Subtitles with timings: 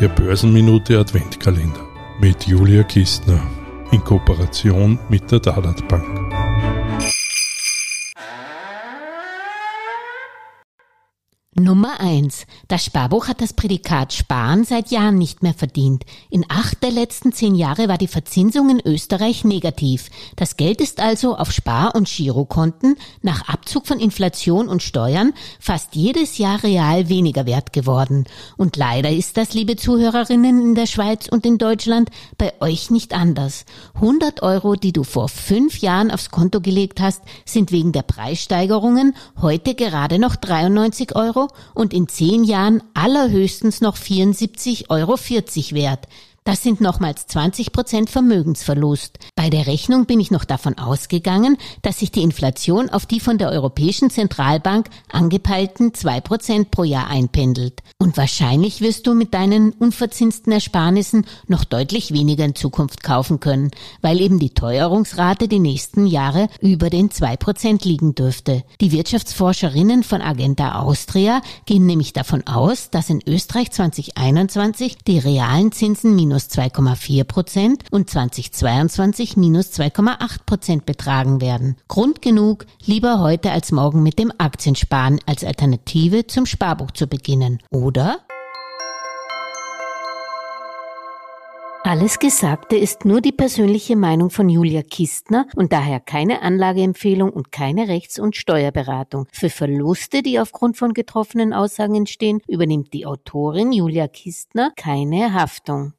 [0.00, 1.80] Der Börsenminute Adventkalender
[2.20, 3.40] mit Julia Kistner
[3.90, 6.27] in Kooperation mit der Dalat Bank.
[11.60, 16.04] Nummer eins: Das Sparbuch hat das Prädikat Sparen seit Jahren nicht mehr verdient.
[16.30, 20.10] In acht der letzten zehn Jahre war die Verzinsung in Österreich negativ.
[20.36, 25.94] Das Geld ist also auf Spar- und Girokonten nach Abzug von Inflation und Steuern fast
[25.94, 28.24] jedes Jahr real weniger wert geworden.
[28.56, 33.14] Und leider ist das, liebe Zuhörerinnen in der Schweiz und in Deutschland, bei euch nicht
[33.14, 33.64] anders.
[33.94, 39.14] 100 Euro, die du vor fünf Jahren aufs Konto gelegt hast, sind wegen der Preissteigerungen
[39.40, 45.16] heute gerade noch 93 Euro und in zehn Jahren allerhöchstens noch 74,40 Euro
[45.74, 46.06] wert.
[46.48, 49.18] Das sind nochmals 20 Prozent Vermögensverlust.
[49.36, 53.36] Bei der Rechnung bin ich noch davon ausgegangen, dass sich die Inflation auf die von
[53.36, 57.82] der Europäischen Zentralbank angepeilten zwei Prozent pro Jahr einpendelt.
[57.98, 63.70] Und wahrscheinlich wirst du mit deinen unverzinsten Ersparnissen noch deutlich weniger in Zukunft kaufen können,
[64.00, 68.64] weil eben die Teuerungsrate die nächsten Jahre über den zwei Prozent liegen dürfte.
[68.80, 75.72] Die Wirtschaftsforscherinnen von Agenda Austria gehen nämlich davon aus, dass in Österreich 2021 die realen
[75.72, 81.76] Zinsen minus minus 2,4 Prozent und 2022 minus 2,8 Prozent betragen werden.
[81.88, 87.58] Grund genug, lieber heute als morgen mit dem Aktiensparen als Alternative zum Sparbuch zu beginnen,
[87.70, 88.18] oder?
[91.82, 97.50] Alles Gesagte ist nur die persönliche Meinung von Julia Kistner und daher keine Anlageempfehlung und
[97.50, 99.26] keine Rechts- und Steuerberatung.
[99.32, 105.94] Für Verluste, die aufgrund von getroffenen Aussagen entstehen, übernimmt die Autorin Julia Kistner keine Haftung.